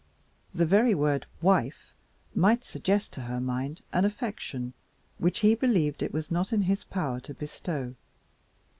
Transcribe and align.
The 0.55 0.65
very 0.65 0.95
word 0.95 1.27
"wife" 1.43 1.93
might 2.33 2.63
suggest 2.63 3.13
to 3.13 3.21
her 3.21 3.39
mind 3.39 3.81
an 3.93 4.03
affection 4.03 4.73
which 5.19 5.41
he 5.41 5.53
believed 5.53 6.01
it 6.01 6.11
was 6.11 6.31
not 6.31 6.51
in 6.51 6.63
his 6.63 6.83
power 6.85 7.19
to 7.19 7.35
bestow. 7.35 7.93